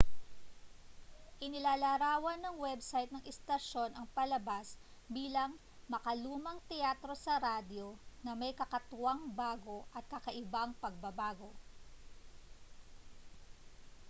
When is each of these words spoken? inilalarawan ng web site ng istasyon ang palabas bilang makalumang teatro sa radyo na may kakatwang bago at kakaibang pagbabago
inilalarawan 1.47 2.39
ng 2.41 2.55
web 2.63 2.79
site 2.89 3.11
ng 3.13 3.21
istasyon 3.33 3.91
ang 3.93 4.07
palabas 4.17 4.67
bilang 5.15 5.51
makalumang 5.93 6.57
teatro 6.69 7.13
sa 7.25 7.33
radyo 7.47 7.87
na 8.25 8.31
may 8.41 8.49
kakatwang 8.59 9.21
bago 9.41 9.77
at 9.97 10.01
kakaibang 10.13 10.71
pagbabago 10.83 11.51